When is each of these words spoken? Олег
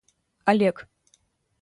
Олег 0.49 0.77